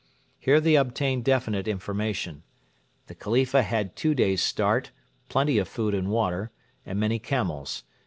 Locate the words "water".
6.09-6.49